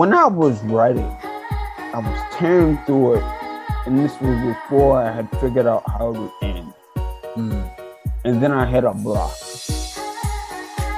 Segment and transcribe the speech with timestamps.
[0.00, 1.14] when I was writing,
[1.92, 3.24] I was tearing through it,
[3.84, 6.72] and this was before I had figured out how to end.
[7.36, 7.70] Mm.
[8.24, 9.36] And then I hit a block.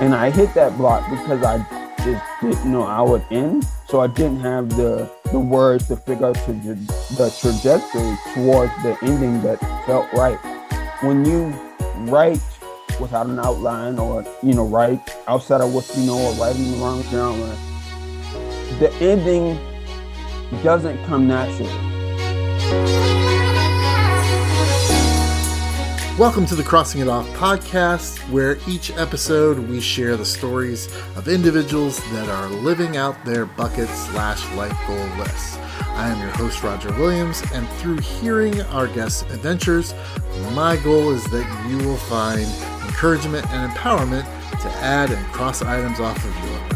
[0.00, 1.58] And I hit that block because I
[2.04, 3.66] just didn't know how it would end.
[3.88, 6.54] So I didn't have the, the words to figure out the,
[7.18, 10.38] the trajectory towards the ending that felt right.
[11.02, 11.48] When you
[12.08, 12.40] write
[13.00, 16.76] without an outline or, you know, write outside of what you know or writing the
[16.76, 17.58] wrong genre,
[18.82, 19.56] the ending
[20.64, 21.70] doesn't come naturally.
[26.18, 31.28] Welcome to the Crossing It Off podcast, where each episode we share the stories of
[31.28, 35.58] individuals that are living out their bucket slash life goal lists.
[35.90, 39.94] I am your host, Roger Williams, and through hearing our guests' adventures,
[40.54, 42.48] my goal is that you will find
[42.84, 44.24] encouragement and empowerment
[44.60, 46.71] to add and cross items off of your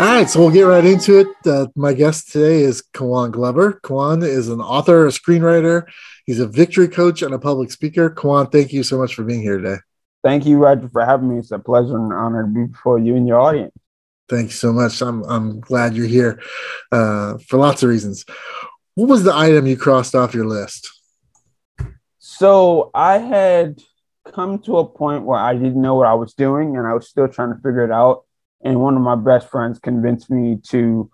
[0.00, 1.28] All right, so we'll get right into it.
[1.44, 3.80] Uh, my guest today is Kawan Glover.
[3.84, 5.86] Kawan is an author, a screenwriter.
[6.24, 8.08] He's a victory coach and a public speaker.
[8.08, 9.76] Kawan, thank you so much for being here today.
[10.22, 11.38] Thank you, Roger, for having me.
[11.38, 13.74] It's a pleasure and honor to be before you and your audience.
[14.28, 15.02] Thank you so much.
[15.02, 16.40] I'm I'm glad you're here
[16.92, 18.24] uh, for lots of reasons.
[18.94, 20.90] What was the item you crossed off your list?
[22.18, 23.80] So I had
[24.32, 27.08] come to a point where I didn't know what I was doing, and I was
[27.08, 28.24] still trying to figure it out.
[28.62, 31.10] And one of my best friends convinced me to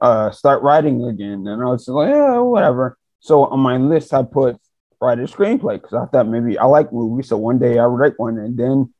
[0.00, 2.98] uh, start writing again, and I was like, yeah, whatever.
[3.20, 4.56] So on my list, I put
[5.00, 7.98] write a screenplay because I thought maybe I like movies, so one day I would
[7.98, 8.92] write one, and then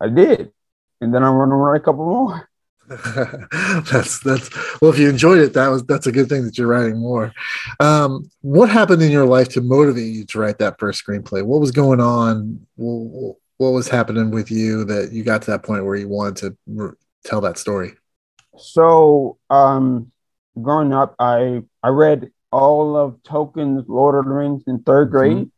[0.00, 0.52] I did,
[1.00, 2.48] and then I'm going to write a couple more.
[3.90, 6.66] that's that's well if you enjoyed it that was that's a good thing that you're
[6.66, 7.32] writing more.
[7.80, 11.44] Um, what happened in your life to motivate you to write that first screenplay?
[11.44, 12.66] What was going on?
[12.76, 16.96] What, was happening with you that you got to that point where you wanted to
[17.24, 17.92] tell that story?
[18.56, 20.12] So um
[20.60, 25.36] growing up i i read all of tolkien's lord of the rings in third grade.
[25.36, 25.48] Mm-hmm.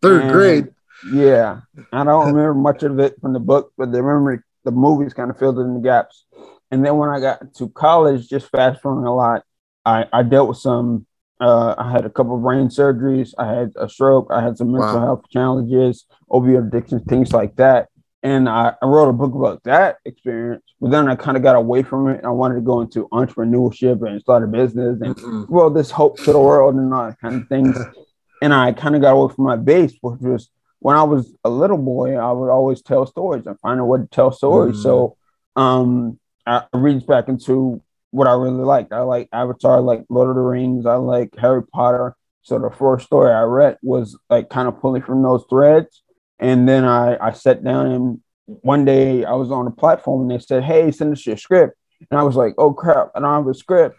[0.00, 0.68] third and, grade?
[1.12, 1.60] yeah
[1.92, 5.30] i don't remember much of it from the book but the memory the movies kind
[5.30, 6.26] of filled in the gaps
[6.70, 9.42] and then when I got to college, just fast forwarding a lot,
[9.84, 11.06] I, I dealt with some.
[11.40, 13.32] Uh, I had a couple of brain surgeries.
[13.38, 14.28] I had a stroke.
[14.30, 15.00] I had some mental wow.
[15.00, 17.88] health challenges, opioid addiction, things like that.
[18.22, 20.62] And I, I, wrote a book about that experience.
[20.78, 22.22] But then I kind of got away from it.
[22.22, 25.44] I wanted to go into entrepreneurship and start a business and mm-hmm.
[25.48, 27.78] well, this hope to the world and all that kind of things.
[28.42, 31.50] and I kind of got away from my base, which was when I was a
[31.50, 34.76] little boy, I would always tell stories and find a way to tell stories.
[34.76, 34.82] Mm-hmm.
[34.82, 35.16] So
[35.54, 38.92] um, I reached back into what I really liked.
[38.92, 42.16] I like Avatar, I like Lord of the Rings, I like Harry Potter.
[42.42, 46.02] So the first story I read was like kind of pulling from those threads.
[46.38, 50.30] And then I, I sat down and one day I was on a platform and
[50.30, 51.76] they said, Hey, send us your script.
[52.10, 53.98] And I was like, Oh crap, I don't have a script.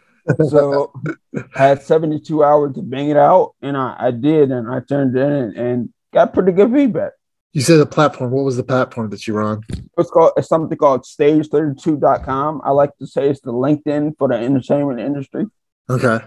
[0.49, 0.91] so
[1.55, 3.53] I had 72 hours to bang it out.
[3.61, 7.11] And I, I did, and I turned it in and got pretty good feedback.
[7.53, 8.31] You said the platform.
[8.31, 9.63] What was the platform that you were on?
[9.97, 12.61] It's called it's something called stage32.com.
[12.63, 15.47] I like to say it's the LinkedIn for the entertainment industry.
[15.89, 16.19] Okay.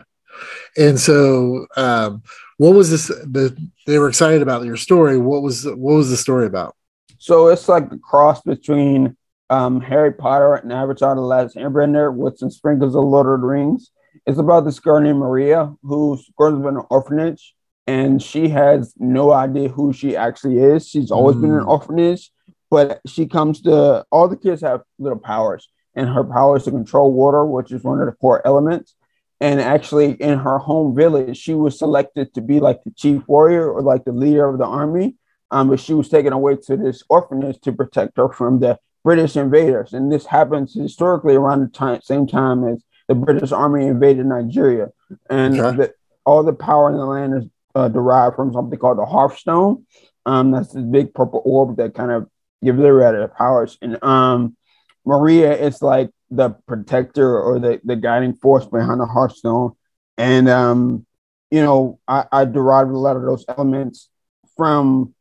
[0.77, 2.23] And so um,
[2.59, 3.57] what was this the
[3.87, 5.17] they were excited about your story.
[5.17, 6.77] What was what was the story about?
[7.19, 9.17] So it's like a cross between
[9.49, 13.47] um, Harry Potter and Avatar the Last Airbender with some sprinkles of Lord of the
[13.47, 13.91] Rings.
[14.27, 17.55] It's about this girl named Maria who's grows up in an orphanage
[17.87, 20.89] and she has no idea who she actually is.
[20.89, 21.43] She's always mm.
[21.43, 21.69] been an mm.
[21.69, 22.31] orphanage,
[22.71, 26.71] but she comes to all the kids have little powers, and her power is to
[26.71, 28.95] control water, which is one of the core elements.
[29.41, 33.71] And actually, in her home village, she was selected to be like the chief warrior
[33.71, 35.17] or like the leader of the army.
[35.51, 39.37] Um, but she was taken away to this orphanage to protect her from the British
[39.37, 39.93] invaders.
[39.93, 44.89] And this happens historically around the time, same time as the British Army invaded Nigeria.
[45.29, 45.77] And okay.
[45.77, 49.87] the, all the power in the land is uh, derived from something called the Hearthstone.
[50.27, 52.29] Um, that's this big purple orb that kind of
[52.63, 53.77] gives everybody their powers.
[53.83, 54.57] And um,
[55.05, 59.73] Maria is like the protector or the, the guiding force behind the Hearthstone.
[60.17, 61.07] And, um,
[61.51, 64.09] you know, I, I derived a lot of those elements
[64.57, 65.15] from,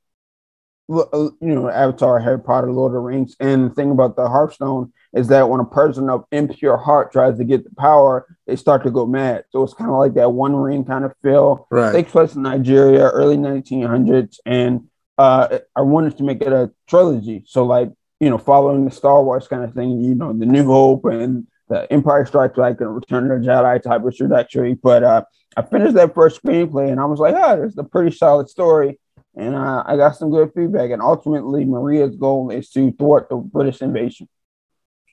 [0.89, 3.35] you know, Avatar, Harry Potter, Lord of the Rings.
[3.39, 7.37] And the thing about the Hearthstone is that when a person of impure heart tries
[7.37, 9.45] to get the power, they start to go mad.
[9.51, 11.67] So it's kind of like that one ring kind of feel.
[11.69, 11.93] Right.
[11.93, 14.37] Takes place in Nigeria, early 1900s.
[14.45, 14.87] And
[15.17, 17.43] uh, I wanted to make it a trilogy.
[17.47, 20.65] So, like, you know, following the Star Wars kind of thing, you know, the New
[20.65, 24.73] Hope and the Empire Strikes Back and Return of the Jedi type of trajectory.
[24.73, 25.23] But uh,
[25.55, 28.99] I finished that first screenplay and I was like, oh, it's a pretty solid story.
[29.35, 30.91] And uh, I got some good feedback.
[30.91, 34.27] And ultimately, Maria's goal is to thwart the British invasion.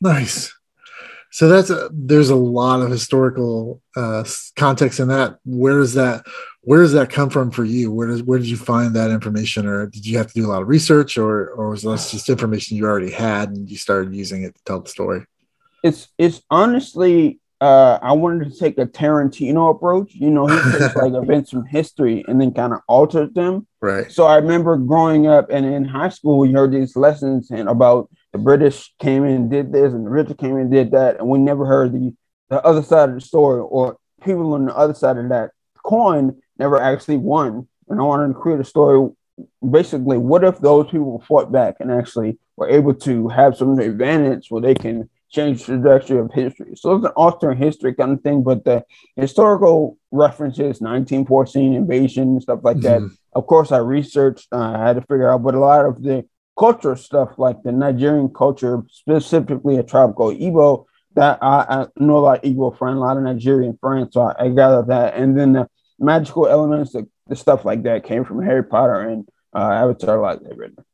[0.01, 0.55] Nice.
[1.33, 4.25] So that's a, there's a lot of historical uh,
[4.57, 5.39] context in that.
[5.45, 6.25] Where does that
[6.63, 7.93] where does that come from for you?
[7.93, 10.51] Where does where did you find that information, or did you have to do a
[10.51, 14.15] lot of research, or or was that just information you already had and you started
[14.15, 15.25] using it to tell the story?
[15.85, 20.15] It's it's honestly uh, I wanted to take a Tarantino approach.
[20.15, 23.67] You know, he takes like events from history and then kind of alters them.
[23.81, 24.11] Right.
[24.11, 28.09] So I remember growing up and in high school, we heard these lessons and about
[28.33, 31.19] the British came in and did this and the British came in and did that,
[31.19, 32.15] and we never heard the
[32.49, 35.51] the other side of the story or people on the other side of that
[35.85, 37.67] coin never actually won.
[37.89, 39.11] And I wanted to create a story.
[39.69, 44.51] Basically, what if those people fought back and actually were able to have some advantage
[44.51, 46.73] where they can change the trajectory of history.
[46.77, 48.85] So it's an alternate history kind of thing, but the
[49.17, 53.07] historical references, 1914 invasion and stuff like mm-hmm.
[53.07, 53.17] that.
[53.33, 56.27] Of course, I researched, uh, I had to figure out, but a lot of the
[56.59, 62.19] cultural stuff, like the Nigerian culture, specifically a tribe called Igbo, that I, I know
[62.19, 65.15] a lot of Igbo friends, a lot of Nigerian friends, so I, I gathered that.
[65.15, 65.69] And then the
[65.99, 70.41] magical elements, the, the stuff like that came from Harry Potter and uh, Avatar, like
[70.41, 70.85] they've written.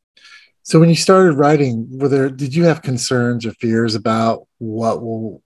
[0.67, 5.01] So when you started writing, were there did you have concerns or fears about what
[5.01, 5.41] will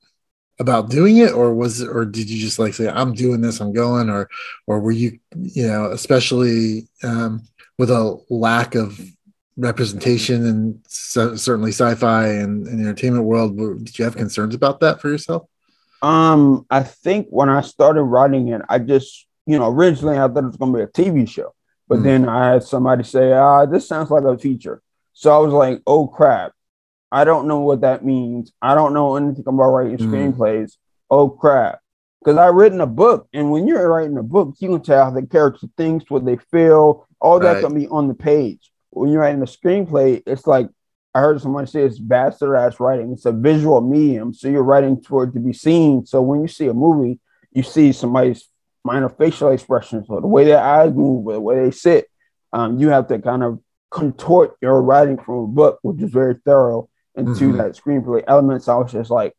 [0.59, 1.35] about doing it?
[1.35, 4.31] Or was or did you just like say I'm doing this, I'm going or
[4.67, 7.43] or were you you know especially um,
[7.77, 8.99] with a lack of
[9.59, 15.03] representation and so, certainly sci-fi and, and entertainment world did you have concerns about that
[15.03, 15.43] for yourself?
[16.01, 20.45] Um i think when i started writing it i just you know originally i thought
[20.45, 21.53] it was going to be a tv show
[21.89, 22.05] but mm.
[22.05, 24.81] then i had somebody say ah this sounds like a feature
[25.21, 26.53] so I was like, oh crap.
[27.13, 28.53] I don't know what that means.
[28.63, 30.09] I don't know anything about writing mm.
[30.09, 30.79] screenplays.
[31.11, 31.81] Oh crap.
[32.21, 35.11] Because I've written a book, and when you're writing a book, you can tell how
[35.11, 37.63] the character thinks, what they feel, all that right.
[37.63, 38.71] can be on the page.
[38.89, 40.71] When you're writing a screenplay, it's like
[41.15, 43.13] I heard somebody say it's bastard ass writing.
[43.13, 46.07] It's a visual medium, so you're writing for it to be seen.
[46.07, 47.21] So when you see a movie,
[47.53, 48.49] you see somebody's
[48.85, 52.09] minor facial expressions or the way their eyes move, or the way they sit.
[52.55, 56.37] Um, you have to kind of contort your writing from a book, which is very
[56.45, 57.57] thorough, into mm-hmm.
[57.59, 58.69] that screenplay elements.
[58.69, 59.35] I was just like,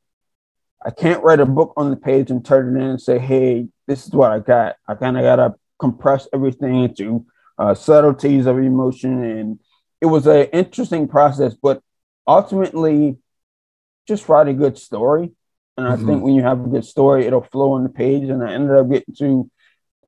[0.84, 3.68] I can't write a book on the page and turn it in and say, hey,
[3.88, 4.76] this is what I got.
[4.88, 7.26] I kind of got to compress everything into
[7.58, 9.24] uh, subtleties of emotion.
[9.24, 9.60] And
[10.02, 11.82] it was an interesting process, but
[12.28, 13.18] ultimately,
[14.08, 15.32] just write a good story.
[15.78, 15.94] And mm-hmm.
[15.94, 16.22] I think mm-hmm.
[16.22, 18.30] when you have a good story, it'll flow on the page.
[18.30, 19.50] And I ended up getting to,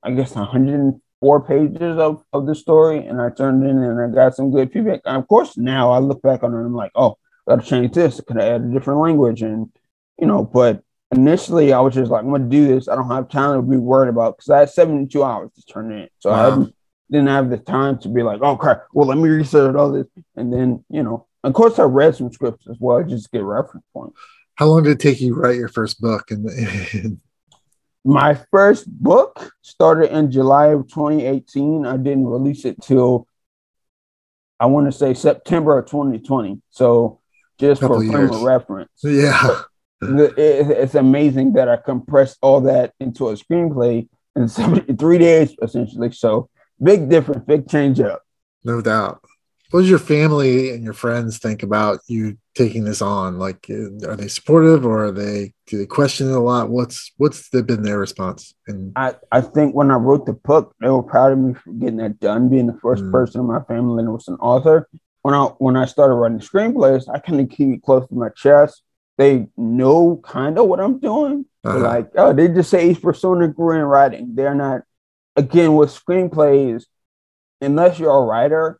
[0.01, 4.13] I guess, 100 four pages of, of the story and I turned in and I
[4.13, 4.99] got some good feedback.
[5.05, 7.17] And of course, now I look back on it and I'm like, oh,
[7.47, 8.19] I gotta change this.
[8.19, 9.41] Could I add a different language?
[9.41, 9.69] And,
[10.19, 10.83] you know, but
[11.13, 12.89] initially I was just like, I'm gonna do this.
[12.89, 15.93] I don't have time to be worried about because I had 72 hours to turn
[15.93, 16.09] it in.
[16.19, 16.61] So wow.
[16.61, 16.65] I
[17.09, 20.07] didn't have the time to be like, oh crap, well, let me research all this.
[20.35, 23.85] And then, you know, of course I read some scripts as well, just get reference
[23.93, 24.19] points.
[24.55, 26.31] How long did it take you to write your first book?
[26.31, 26.49] And
[28.05, 31.85] my first book started in July of 2018.
[31.85, 33.27] I didn't release it till
[34.59, 36.61] I want to say September of 2020.
[36.69, 37.21] So
[37.59, 38.89] just for frame of reference.
[39.03, 39.61] Yeah.
[40.05, 46.11] it's amazing that I compressed all that into a screenplay in 73 days essentially.
[46.11, 46.49] So
[46.81, 48.21] big difference, big change up.
[48.65, 49.21] No doubt
[49.73, 53.39] what does your family and your friends think about you taking this on?
[53.39, 56.69] Like, uh, are they supportive or are they do they question it a lot?
[56.69, 58.53] What's what's been their response?
[58.67, 61.73] And I, I think when I wrote the book, they were proud of me for
[61.73, 63.11] getting that done, being the first mm.
[63.11, 64.87] person in my family that was an author.
[65.23, 68.29] When I when I started writing screenplays, I kind of keep it close to my
[68.29, 68.83] chest.
[69.17, 71.47] They know kind of what I'm doing.
[71.63, 71.79] Uh-huh.
[71.79, 74.35] Like, oh, they just say each persona grew in writing.
[74.35, 74.81] They're not
[75.35, 76.85] again with screenplays,
[77.59, 78.79] unless you're a writer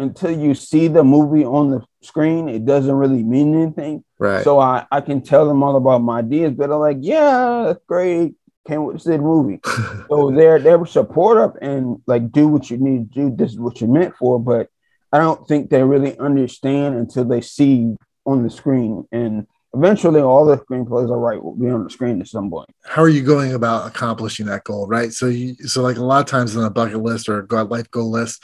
[0.00, 4.02] until you see the movie on the screen, it doesn't really mean anything.
[4.18, 4.42] Right.
[4.42, 7.84] So I, I can tell them all about my ideas, but they're like, yeah, that's
[7.86, 8.34] great.
[8.66, 9.60] Can't wait to see the movie.
[10.08, 13.36] so they're they're supportive and like do what you need to do.
[13.36, 14.40] This is what you're meant for.
[14.40, 14.68] But
[15.12, 19.06] I don't think they really understand until they see on the screen.
[19.12, 22.68] And eventually all the screenplays I write will be on the screen at some point.
[22.84, 24.86] How are you going about accomplishing that goal?
[24.86, 25.12] Right.
[25.12, 27.90] So you so like a lot of times on a bucket list or a life
[27.90, 28.42] goal list,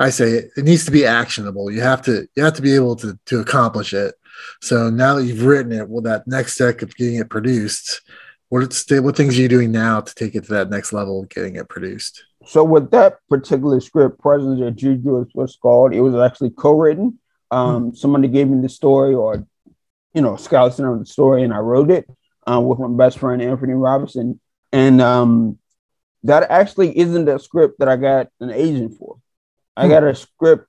[0.00, 1.70] I say it, it needs to be actionable.
[1.70, 4.14] You have to you have to be able to to accomplish it.
[4.62, 8.00] So now that you've written it, well, that next step of getting it produced,
[8.48, 11.28] what what things are you doing now to take it to that next level of
[11.28, 12.24] getting it produced?
[12.46, 15.92] So with that particular script, Presence of Juju is what's called.
[15.92, 17.18] It was actually co-written.
[17.50, 17.94] Um, hmm.
[17.94, 19.46] Somebody gave me the story, or
[20.14, 22.08] you know, scouts of the story, and I wrote it
[22.50, 24.40] uh, with my best friend Anthony Robinson.
[24.72, 25.58] And um,
[26.22, 29.18] that actually isn't a script that I got an agent for.
[29.80, 30.66] I got a script.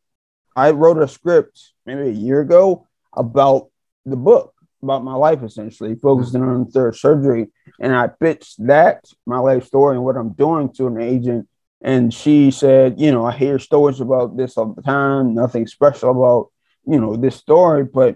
[0.56, 3.70] I wrote a script maybe a year ago about
[4.06, 7.48] the book, about my life, essentially, focusing on third surgery.
[7.80, 11.48] And I pitched that, my life story, and what I'm doing to an agent.
[11.82, 16.12] And she said, You know, I hear stories about this all the time, nothing special
[16.12, 16.52] about,
[16.86, 18.16] you know, this story, but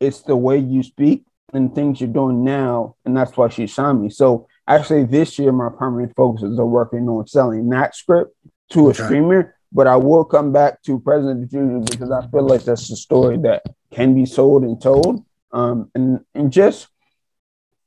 [0.00, 2.96] it's the way you speak and things you're doing now.
[3.04, 4.10] And that's why she signed me.
[4.10, 8.34] So actually, this year, my primary focus is on working on selling that script
[8.70, 9.04] to a okay.
[9.04, 12.96] streamer but I will come back to President Junior because I feel like that's a
[12.96, 15.24] story that can be sold and told.
[15.52, 16.88] Um, and and just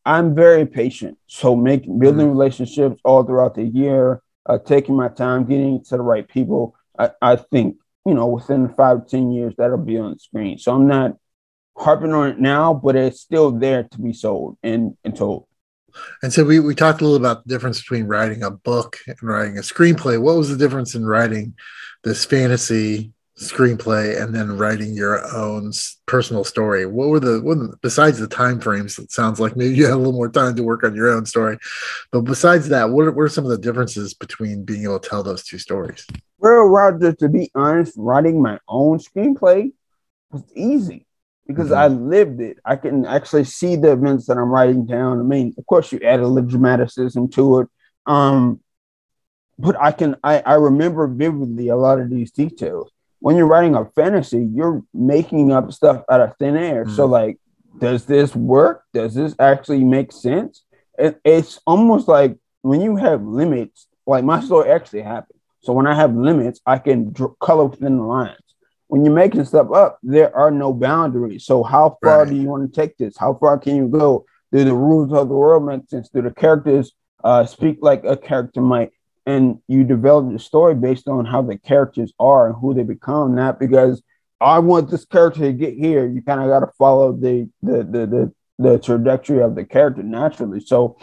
[0.06, 2.38] I'm very patient, so making building mm-hmm.
[2.38, 6.76] relationships all throughout the year, uh, taking my time, getting to the right people.
[6.98, 10.58] I, I think you know within five ten years that'll be on the screen.
[10.58, 11.18] So I'm not
[11.78, 15.48] harping on it now, but it's still there to be sold and, and told.
[16.22, 19.18] And so we, we talked a little about the difference between writing a book and
[19.22, 20.20] writing a screenplay.
[20.20, 21.56] What was the difference in writing
[22.04, 25.72] this fantasy screenplay and then writing your own
[26.06, 26.86] personal story?
[26.86, 28.98] What were the what, besides the time frames?
[28.98, 31.26] It sounds like maybe you had a little more time to work on your own
[31.26, 31.58] story,
[32.12, 35.10] but besides that, what are, what are some of the differences between being able to
[35.10, 36.06] tell those two stories?
[36.38, 39.72] Well, Roger, to be honest, writing my own screenplay
[40.32, 41.05] was easy
[41.48, 41.78] because mm-hmm.
[41.78, 42.58] I lived it.
[42.66, 45.20] I can actually see the events that I'm writing down.
[45.20, 47.68] I mean, of course, you add a little dramaticism to it.
[48.06, 48.62] Um,
[49.58, 52.92] but I can I, I remember vividly a lot of these details.
[53.20, 56.86] When you're writing a fantasy, you're making up stuff out of thin air.
[56.86, 56.96] Mm-hmm.
[56.96, 57.40] So like,
[57.80, 58.84] does this work?
[58.94, 60.64] Does this actually make sense?
[60.98, 65.40] It, it's almost like when you have limits, like my story actually happened.
[65.62, 68.38] So when I have limits, I can dr- color within the lines
[68.96, 71.46] when you're making stuff up, there are no boundaries.
[71.46, 72.30] So how far right.
[72.30, 73.18] do you want to take this?
[73.18, 74.26] How far can you go?
[74.54, 76.08] Do the rules of the world make sense?
[76.08, 78.92] Do the characters uh, speak like a character might?
[79.26, 83.36] And you develop the story based on how the characters are and who they become,
[83.36, 84.02] not because
[84.40, 86.08] I want this character to get here.
[86.08, 90.04] You kind of got to follow the, the the the the trajectory of the character
[90.04, 90.62] naturally.
[90.62, 90.98] So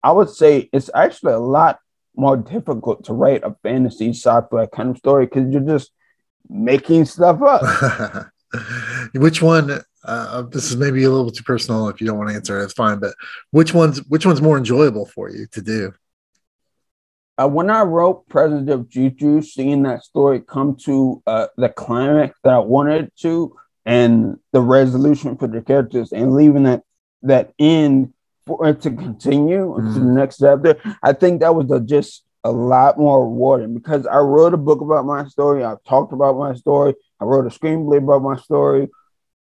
[0.00, 1.80] I would say it's actually a lot
[2.14, 5.90] more difficult to write a fantasy sci-fi kind of story because you're just
[6.48, 8.26] making stuff up.
[9.14, 9.80] which one?
[10.04, 11.88] Uh, this is maybe a little too personal.
[11.88, 12.98] If you don't want to answer, it's fine.
[12.98, 13.14] But
[13.50, 15.92] which one's which one's more enjoyable for you to do?
[17.38, 22.38] Uh, when I wrote President of Juju, seeing that story come to uh, the climax
[22.44, 23.56] that I wanted to,
[23.86, 26.82] and the resolution for the characters, and leaving that
[27.22, 28.12] that end
[28.44, 29.94] for it to continue mm.
[29.94, 34.06] to the next chapter, I think that was the just a lot more rewarding because
[34.06, 35.64] I wrote a book about my story.
[35.64, 36.94] I've talked about my story.
[37.20, 38.88] I wrote a screenplay about my story.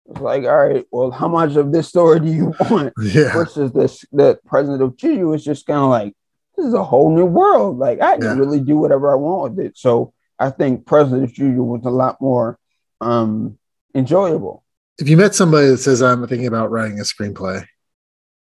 [0.10, 2.94] It's like, all right, well, how much of this story do you want?
[3.01, 3.34] Yeah.
[3.34, 6.13] Versus this, the president of Juju is just kind of like,
[6.56, 7.77] this is a whole new world.
[7.77, 8.36] Like I can yeah.
[8.36, 9.77] really do whatever I want with it.
[9.77, 12.58] So I think President of Juju was a lot more
[13.00, 13.58] um,
[13.94, 14.63] enjoyable.
[14.98, 17.66] If you met somebody that says, I'm thinking about writing a screenplay,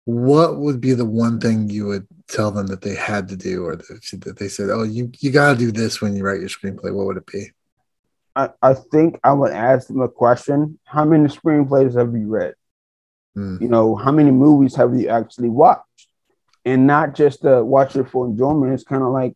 [0.05, 3.63] what would be the one thing you would tell them that they had to do
[3.65, 6.49] or that they said oh you, you got to do this when you write your
[6.49, 7.51] screenplay what would it be?
[8.35, 12.55] I, I think i would ask them a question how many screenplays have you read?
[13.37, 13.61] Mm.
[13.61, 16.07] you know how many movies have you actually watched?
[16.65, 19.35] And not just to watch it for enjoyment it's kind of like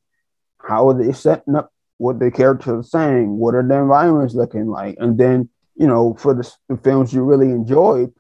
[0.60, 3.38] how are they setting up what the characters are saying?
[3.38, 4.98] What are the environments looking like?
[5.00, 8.12] And then you know for the, the films you really enjoyed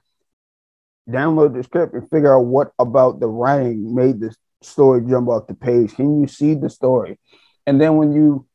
[1.10, 5.48] download the script and figure out what about the writing made the story jump off
[5.48, 5.96] the page.
[5.96, 7.20] Can you see the story?
[7.66, 8.46] And then when you,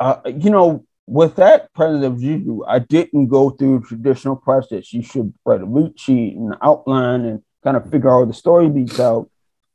[0.00, 4.92] uh, you know, with that President of Juju, I didn't go through traditional process.
[4.92, 8.68] You should write a beat sheet and outline and kind of figure out the story
[8.68, 9.28] beats out.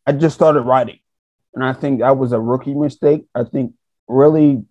[0.05, 0.99] I just started writing.
[1.53, 3.25] And I think that was a rookie mistake.
[3.35, 3.73] I think
[4.07, 4.63] really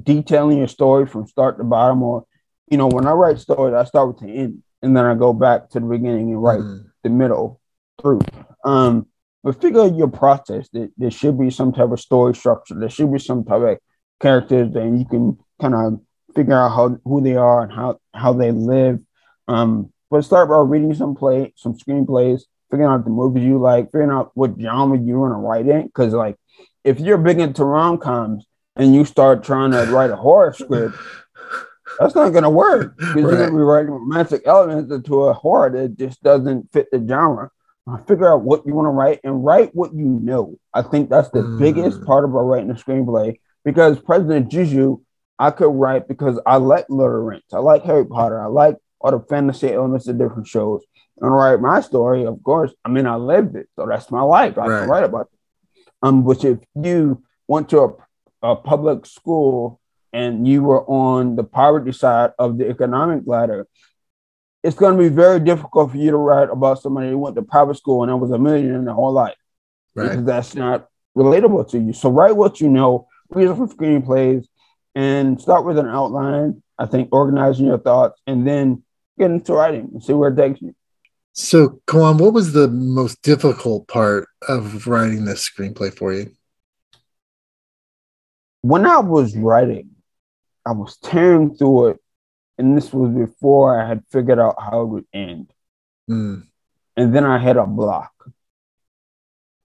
[0.00, 2.24] detailing your story from start to bottom, or,
[2.70, 5.32] you know, when I write stories, I start with the end and then I go
[5.32, 7.60] back to the beginning and write mm the middle
[8.00, 8.20] through.
[8.64, 9.06] Um,
[9.42, 10.68] but figure out your process.
[10.72, 12.74] That there should be some type of story structure.
[12.74, 13.78] There should be some type of
[14.20, 16.00] characters, and you can kind of
[16.34, 18.98] figure out how who they are and how how they live.
[19.46, 23.86] Um, but start by reading some play, some screenplays, figuring out the movies you like,
[23.86, 25.86] figuring out what genre you want to write in.
[25.86, 26.36] Because like,
[26.84, 30.96] if you're big into rom coms and you start trying to write a horror script,
[31.98, 33.22] that's not going to work because right.
[33.22, 37.04] you're going to be writing romantic elements into a horror that just doesn't fit the
[37.06, 37.50] genre.
[38.08, 40.58] Figure out what you want to write and write what you know.
[40.74, 41.58] I think that's the mm.
[41.60, 44.98] biggest part about writing a screenplay because President Juju,
[45.38, 48.46] I could write because I like Lord of the Rings, I like Harry Potter, I
[48.46, 50.82] like all the fantasy elements of different shows.
[51.20, 52.72] And write my story, of course.
[52.84, 54.58] I mean, I lived it, so that's my life.
[54.58, 54.80] I right.
[54.80, 55.86] can write about it.
[56.02, 57.80] Um, which if you went to
[58.42, 59.80] a, a public school
[60.12, 63.66] and you were on the poverty side of the economic ladder,
[64.62, 67.42] it's going to be very difficult for you to write about somebody who went to
[67.42, 69.36] private school and was a millionaire their whole life.
[69.94, 70.10] Right.
[70.10, 71.92] Because that's not relatable to you.
[71.92, 74.46] So write what you know, read some screenplays,
[74.94, 76.62] and start with an outline.
[76.78, 78.82] I think organizing your thoughts and then
[79.18, 80.74] get into writing and see where it takes you.
[81.32, 86.32] So, Kawan, what was the most difficult part of writing this screenplay for you?
[88.62, 89.90] When I was writing,
[90.66, 92.00] I was tearing through it,
[92.58, 95.52] and this was before I had figured out how it would end.
[96.10, 96.46] Mm.
[96.96, 98.12] And then I hit a block.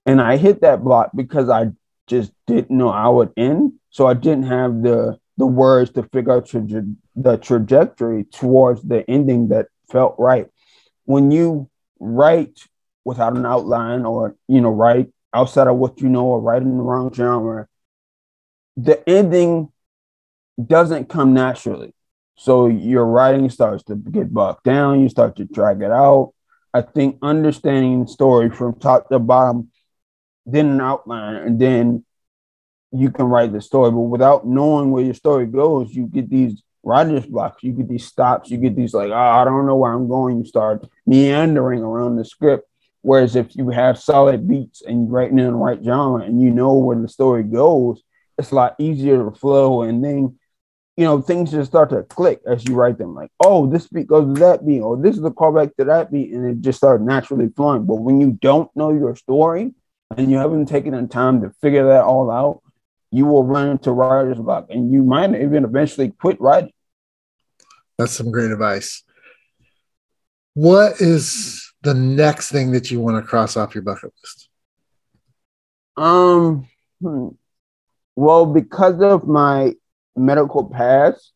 [0.06, 1.70] And I hit that block because I
[2.06, 3.72] just didn't know how it would end.
[3.90, 9.08] So I didn't have the the words to figure out traje- the trajectory towards the
[9.10, 10.46] ending that felt right.
[11.04, 12.60] When you write
[13.04, 16.76] without an outline or you know write outside of what you know or write in
[16.76, 17.66] the wrong genre,
[18.76, 19.71] the ending
[20.64, 21.94] doesn't come naturally.
[22.36, 26.32] So your writing starts to get bogged down, you start to drag it out.
[26.74, 29.70] I think understanding the story from top to bottom,
[30.46, 32.04] then an outline, and then
[32.92, 33.90] you can write the story.
[33.90, 38.06] But without knowing where your story goes, you get these writer's blocks, you get these
[38.06, 40.38] stops, you get these like, oh, I don't know where I'm going.
[40.38, 42.68] You start meandering around the script.
[43.02, 46.50] Whereas if you have solid beats and you're writing in the right genre and you
[46.50, 48.02] know where the story goes,
[48.38, 49.82] it's a lot easier to flow.
[49.82, 50.38] And then,
[50.96, 53.14] you know, things just start to click as you write them.
[53.14, 56.12] Like, oh, this beat goes to that beat, or this is the callback to that
[56.12, 57.86] beat, and it just starts naturally flowing.
[57.86, 59.72] But when you don't know your story
[60.16, 62.62] and you haven't taken the time to figure that all out,
[63.10, 66.72] you will run into writer's block and you might even eventually quit writing.
[67.98, 69.02] That's some great advice.
[70.54, 74.48] What is the next thing that you want to cross off your bucket list?
[75.96, 76.68] Um,
[77.00, 77.28] hmm.
[78.16, 79.74] well, because of my
[80.16, 81.32] medical pass,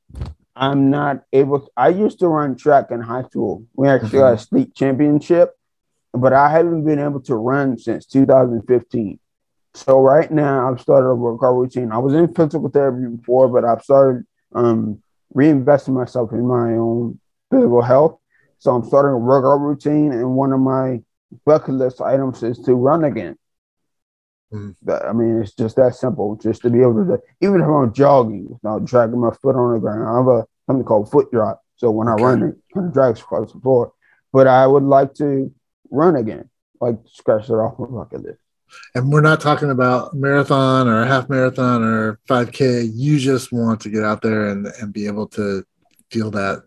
[0.54, 1.60] I'm not able.
[1.60, 3.64] To, I used to run track in high school.
[3.74, 4.18] We actually mm-hmm.
[4.18, 5.54] got a state championship,
[6.12, 9.18] but I haven't been able to run since 2015.
[9.74, 11.92] So right now I've started a workout routine.
[11.92, 14.24] I was in physical therapy before, but I've started
[14.54, 15.02] um,
[15.34, 17.20] reinvesting myself in my own
[17.50, 18.18] physical health.
[18.58, 21.02] So I'm starting a workout routine, and one of my
[21.44, 23.36] bucket list items is to run again.
[24.56, 25.08] Mm.
[25.08, 26.36] I mean, it's just that simple.
[26.36, 29.80] Just to be able to, even if I'm jogging, without dragging my foot on the
[29.80, 31.62] ground, I have a something called foot drop.
[31.76, 32.22] So when okay.
[32.22, 33.92] I run, it kind of drags across the floor.
[34.32, 35.52] But I would like to
[35.90, 38.40] run again, like scratch it off my bucket list
[38.94, 43.80] and we're not talking about marathon or a half marathon or 5k you just want
[43.80, 45.64] to get out there and, and be able to
[46.10, 46.62] feel that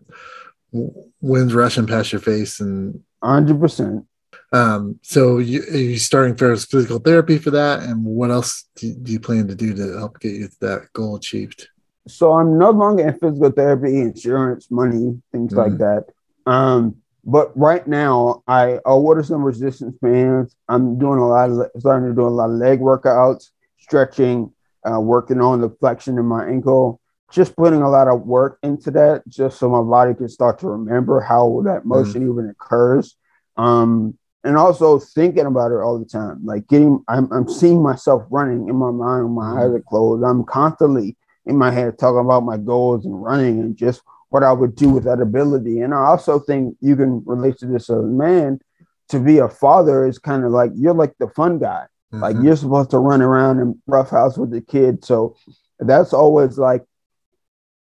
[0.72, 4.06] winds rushing past your face and 100%
[4.52, 8.94] um, so you, are you starting first physical therapy for that and what else do,
[8.94, 11.68] do you plan to do to help get you that goal achieved
[12.08, 15.70] so i'm no longer in physical therapy insurance money things mm-hmm.
[15.70, 16.06] like that
[16.46, 20.56] um, but right now, I ordered some resistance bands.
[20.68, 24.52] I'm doing a lot of starting to do a lot of leg workouts, stretching,
[24.90, 27.00] uh, working on the flexion in my ankle.
[27.30, 30.68] Just putting a lot of work into that, just so my body can start to
[30.68, 32.32] remember how that motion mm.
[32.32, 33.16] even occurs.
[33.56, 38.24] Um, and also thinking about it all the time, like getting, I'm, I'm seeing myself
[38.30, 40.24] running in my mind when my eyes are closed.
[40.24, 44.52] I'm constantly in my head talking about my goals and running and just what I
[44.52, 45.80] would do with that ability.
[45.80, 48.60] And I also think you can relate to this as a man.
[49.08, 51.86] To be a father is kind of like you're like the fun guy.
[52.12, 52.22] Mm-hmm.
[52.22, 55.04] Like you're supposed to run around and roughhouse with the kid.
[55.04, 55.36] So
[55.80, 56.84] that's always like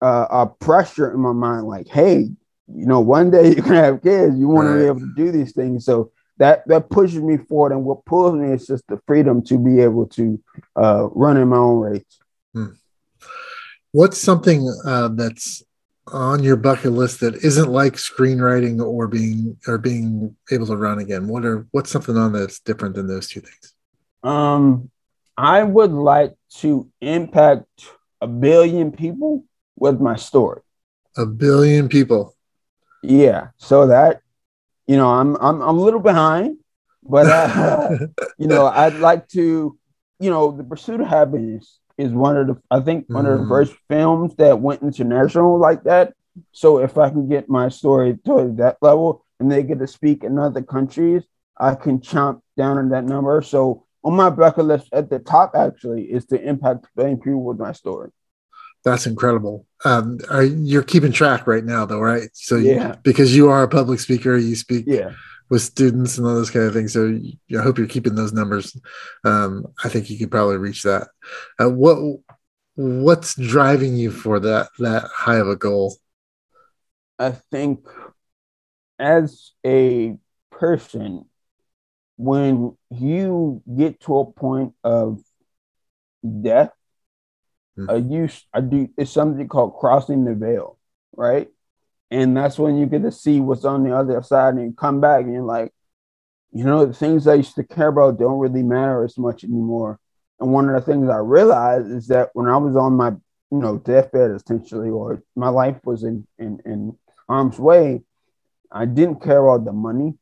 [0.02, 1.68] uh, a pressure in my mind.
[1.68, 2.30] Like, hey,
[2.74, 4.38] you know, one day you're gonna have kids.
[4.38, 4.74] You want right.
[4.76, 5.84] to be able to do these things.
[5.84, 7.72] So that that pushes me forward.
[7.72, 10.42] And what pulls me is just the freedom to be able to
[10.76, 12.20] uh, run in my own race.
[12.54, 12.74] Hmm.
[13.92, 15.64] What's something uh, that's
[16.08, 21.00] on your bucket list that isn't like screenwriting or being or being able to run
[21.00, 21.28] again?
[21.28, 23.74] What are what's something on that's different than those two things?
[24.24, 24.90] Um,
[25.38, 27.68] I would like to impact
[28.22, 29.44] a billion people
[29.76, 30.62] with my story.
[31.16, 32.36] A billion people.
[33.04, 33.50] Yeah.
[33.58, 34.22] So that,
[34.88, 36.58] you know, I'm I'm, I'm a little behind,
[37.04, 39.78] but uh, you know, I'd like to,
[40.20, 43.34] you know, the pursuit of happiness is one of the I think one mm.
[43.34, 43.50] of the mm.
[43.50, 46.14] first films that went international like that.
[46.52, 50.24] So if I can get my story to that level and they get to speak
[50.24, 51.24] in other countries,
[51.58, 53.42] I can chomp down on that number.
[53.42, 57.60] So on my bucket list at the top actually is to impact billion people with
[57.60, 58.12] my story.
[58.92, 59.66] That's incredible.
[59.86, 62.30] Um, are, you're keeping track right now, though, right?
[62.34, 65.12] So, yeah, you, because you are a public speaker, you speak yeah
[65.50, 66.94] with students and all those kind of things.
[66.94, 67.20] So
[67.58, 68.78] I hope you're keeping those numbers.
[69.24, 71.08] Um, I think you could probably reach that.
[71.60, 71.98] Uh, what
[72.76, 75.96] what's driving you for that that high of a goal?
[77.20, 77.88] I think
[79.00, 80.18] as a
[80.52, 81.26] person,
[82.18, 85.22] when you get to a point of
[86.42, 86.72] death,
[87.78, 87.90] mm-hmm.
[87.90, 90.78] uh, you I do it's something called crossing the veil,
[91.16, 91.48] right?
[92.10, 95.02] And that's when you get to see what's on the other side, and you come
[95.02, 95.74] back and you're like,
[96.52, 100.00] you know, the things I used to care about don't really matter as much anymore.
[100.40, 103.60] And one of the things I realized is that when I was on my, you
[103.60, 108.04] know, deathbed essentially, or my life was in in, in harm's way,
[108.72, 110.18] I didn't care about the money.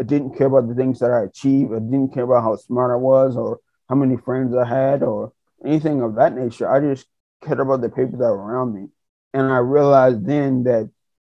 [0.00, 1.72] I didn't care about the things that I achieved.
[1.72, 5.32] I didn't care about how smart I was or how many friends I had or
[5.64, 6.70] anything of that nature.
[6.70, 7.06] I just
[7.42, 8.88] cared about the people that were around me.
[9.34, 10.90] And I realized then that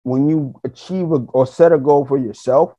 [0.03, 2.75] when you achieve a, or set a goal for yourself,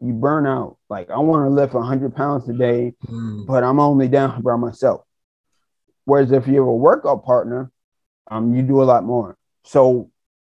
[0.00, 0.76] you burn out.
[0.88, 3.46] Like I want to lift 100 pounds a day, mm.
[3.46, 5.02] but I'm only down by myself.
[6.04, 7.70] Whereas if you have a workout partner,
[8.30, 9.36] um, you do a lot more.
[9.64, 10.10] So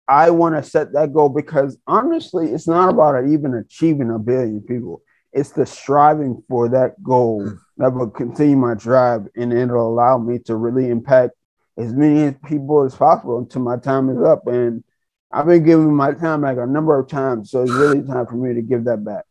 [0.09, 4.61] I want to set that goal because honestly, it's not about even achieving a billion
[4.61, 5.03] people.
[5.35, 7.59] It's the striving for that goal mm.
[7.79, 11.33] that will continue my drive and it'll allow me to really impact
[11.77, 14.47] as many people as possible until my time is up.
[14.47, 14.85] And
[15.33, 17.51] I've been giving my time back a number of times.
[17.51, 19.25] So it's really time for me to give that back.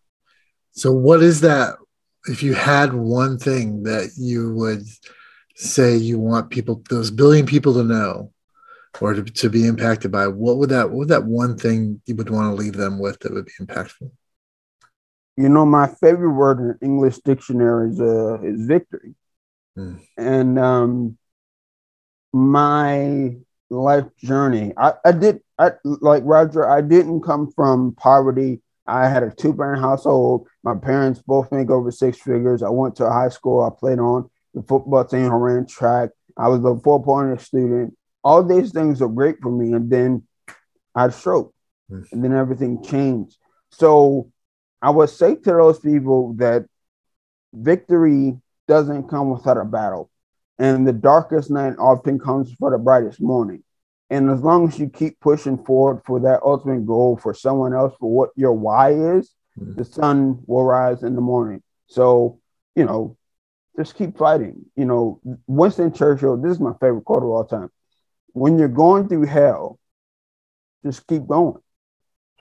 [0.72, 1.76] So, what is that?
[2.26, 4.84] If you had one thing that you would
[5.56, 8.32] say you want people, those billion people to know,
[9.02, 10.90] or to, to be impacted by, what would that?
[10.90, 13.66] What would that one thing you would want to leave them with that would be
[13.66, 14.12] impactful?
[15.36, 19.16] You know, my favorite word in English dictionary is uh, is victory,
[19.76, 19.96] hmm.
[20.18, 21.18] and um,
[22.32, 23.36] my
[23.70, 24.74] life journey.
[24.78, 26.70] I, I did I like Roger.
[26.70, 30.48] I didn't come from poverty I had a two parent household.
[30.64, 32.64] My parents both make over six figures.
[32.64, 33.64] I went to a high school.
[33.64, 35.32] I played on the football team.
[35.32, 36.10] I ran track.
[36.38, 37.96] I was a four pointer student.
[38.24, 39.74] All these things are great for me.
[39.74, 40.24] And then
[40.96, 41.54] I stroke,
[41.90, 42.04] mm.
[42.12, 43.38] and then everything changed.
[43.72, 44.32] So
[44.84, 46.66] I would say to those people that
[47.54, 50.10] victory doesn't come without a battle.
[50.60, 53.64] And the darkest night often comes for the brightest morning.
[54.10, 57.96] And as long as you keep pushing forward for that ultimate goal for someone else,
[57.98, 59.76] for what your why is, mm-hmm.
[59.76, 61.64] the sun will rise in the morning.
[61.88, 62.40] So,
[62.76, 63.18] you know,
[63.78, 64.66] just keep fighting.
[64.76, 67.70] You know, Winston Churchill, this is my favorite quote of all time.
[68.34, 69.80] When you're going through hell,
[70.86, 71.63] just keep going.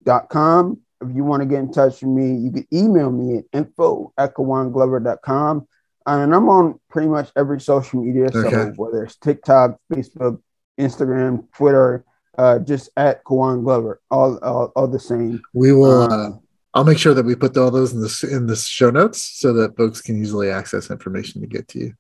[0.07, 0.81] R.com.
[1.03, 4.13] If you want to get in touch with me, you can email me at info
[4.17, 5.69] at kawanglover.com.
[6.07, 8.51] And I'm on pretty much every social media, okay.
[8.51, 10.41] so whether it's TikTok, Facebook,
[10.79, 12.05] Instagram, Twitter,
[12.39, 15.43] uh, just at Kawan Glover, all, all, all the same.
[15.53, 16.03] We will.
[16.03, 16.31] Uh, uh,
[16.75, 19.55] I'll make sure that we put all those in the in the show notes so
[19.55, 21.95] that folks can easily access information to get to you.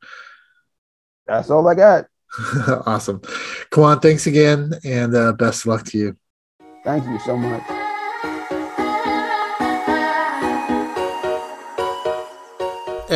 [1.26, 2.06] That's all I got.
[2.86, 3.20] awesome,
[3.70, 4.02] Kawan.
[4.02, 6.16] Thanks again, and uh, best luck to you.
[6.84, 7.75] Thank you so much.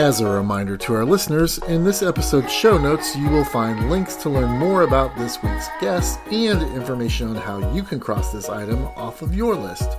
[0.00, 4.16] As a reminder to our listeners, in this episode's show notes, you will find links
[4.16, 8.48] to learn more about this week's guest and information on how you can cross this
[8.48, 9.98] item off of your list.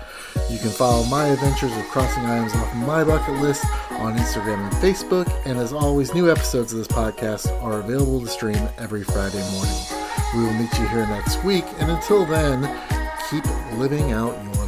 [0.50, 4.74] You can follow my adventures of crossing items off my bucket list on Instagram and
[4.78, 9.48] Facebook, and as always, new episodes of this podcast are available to stream every Friday
[9.52, 9.84] morning.
[10.34, 12.64] We will meet you here next week, and until then,
[13.30, 13.46] keep
[13.78, 14.61] living out your